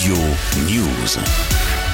[0.00, 0.16] Studio
[0.64, 1.89] News.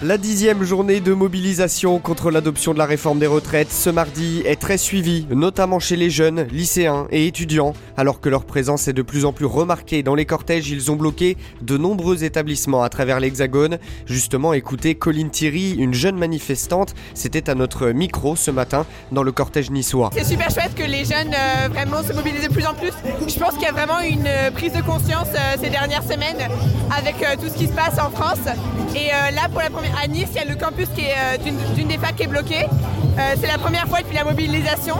[0.00, 4.54] La dixième journée de mobilisation contre l'adoption de la réforme des retraites ce mardi est
[4.54, 7.72] très suivie, notamment chez les jeunes, lycéens et étudiants.
[7.96, 10.94] Alors que leur présence est de plus en plus remarquée dans les cortèges, ils ont
[10.94, 13.78] bloqué de nombreux établissements à travers l'Hexagone.
[14.06, 19.32] Justement, écoutez Colline Thierry, une jeune manifestante, c'était à notre micro ce matin dans le
[19.32, 20.10] cortège niçois.
[20.14, 22.92] C'est super chouette que les jeunes euh, vraiment se mobilisent de plus en plus.
[23.26, 26.48] Je pense qu'il y a vraiment une euh, prise de conscience euh, ces dernières semaines
[26.96, 28.38] avec tout ce qui se passe en France.
[28.94, 31.36] Et là, pour la première à Nice, il y a le campus euh,
[31.74, 32.66] d'une des facs qui est bloqué.
[33.18, 34.94] Euh, c'est la première fois depuis la mobilisation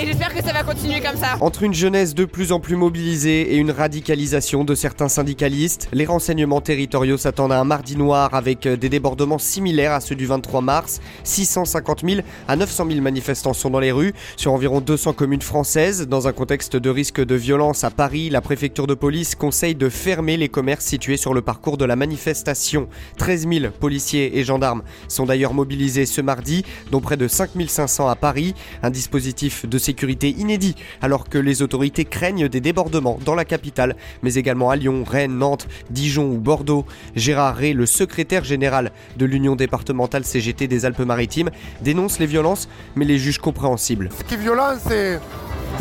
[0.00, 1.36] et j'espère que ça va continuer comme ça.
[1.40, 6.06] Entre une jeunesse de plus en plus mobilisée et une radicalisation de certains syndicalistes, les
[6.06, 10.26] renseignements territoriaux s'attendent à un mardi noir avec euh, des débordements similaires à ceux du
[10.26, 11.00] 23 mars.
[11.24, 16.08] 650 000 à 900 000 manifestants sont dans les rues sur environ 200 communes françaises.
[16.08, 19.88] Dans un contexte de risque de violence à Paris, la préfecture de police conseille de
[19.88, 22.88] fermer les commerces situés sur le parcours de la manifestation.
[23.18, 27.28] 13 000 policiers et gendarmes sont d'ailleurs mobilisés ce mardi, dont près de
[27.68, 28.54] 5500 à Paris.
[28.82, 33.96] Un dispositif de sécurité inédit, alors que les autorités craignent des débordements dans la capitale,
[34.22, 36.84] mais également à Lyon, Rennes, Nantes, Dijon ou Bordeaux.
[37.16, 43.04] Gérard Rey, le secrétaire général de l'Union départementale CGT des Alpes-Maritimes, dénonce les violences, mais
[43.04, 44.08] les juge compréhensibles.
[44.18, 45.20] Ce qui est violent, c'est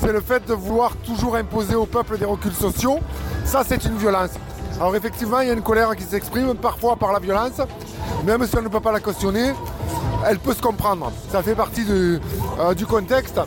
[0.00, 3.00] c'est le fait de vouloir toujours imposer au peuple des reculs sociaux.
[3.44, 4.30] Ça, c'est une violence.
[4.80, 7.60] Alors effectivement, il y a une colère qui s'exprime parfois par la violence,
[8.24, 9.52] même si on ne peut pas la cautionner,
[10.26, 11.12] elle peut se comprendre.
[11.30, 12.20] Ça fait partie du,
[12.58, 13.40] euh, du contexte.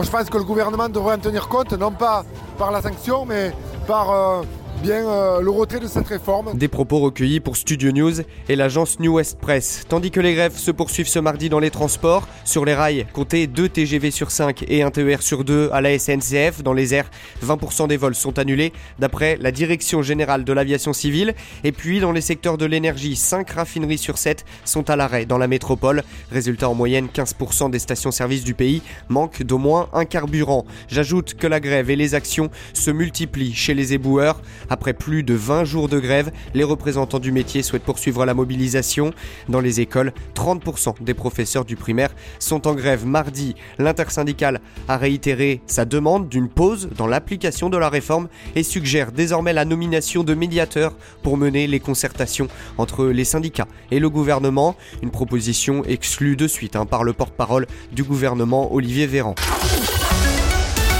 [0.00, 2.24] Je pense que le gouvernement devrait en tenir compte, non pas
[2.58, 3.52] par la sanction, mais
[3.86, 4.42] par euh,
[4.80, 6.56] bien euh, le retrait de cette réforme.
[6.56, 9.84] Des propos recueillis pour Studio News et l'agence New West Press.
[9.88, 13.46] Tandis que les grèves se poursuivent ce mardi dans les transports, sur les rails, comptez
[13.46, 16.62] 2 TGV sur 5 et 1 TER sur 2 à la SNCF.
[16.62, 17.10] Dans les airs,
[17.44, 21.34] 20% des vols sont annulés d'après la Direction générale de l'aviation civile.
[21.62, 25.38] Et puis dans les secteurs de l'énergie, 5 raffineries sur 7 sont à l'arrêt dans
[25.38, 26.02] la métropole.
[26.32, 30.64] Résultat en moyenne, 15% des stations-service du pays manquent d'au moins un carburant.
[30.88, 34.40] J'ajoute que la grève et les actions se multiplient chez les éboueurs.
[34.70, 39.12] Après plus de 20 jours de grève, les représentants du métier souhaitent poursuivre la mobilisation.
[39.48, 43.56] Dans les écoles, 30% des professeurs du primaire sont en grève mardi.
[43.78, 49.52] L'intersyndicale a réitéré sa demande d'une pause dans l'application de la réforme et suggère désormais
[49.52, 50.94] la nomination de médiateurs
[51.24, 52.46] pour mener les concertations
[52.78, 54.76] entre les syndicats et le gouvernement.
[55.02, 59.34] Une proposition exclue de suite hein, par le porte-parole du gouvernement Olivier Véran.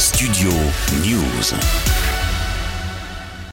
[0.01, 0.51] Studio
[1.05, 2.10] News.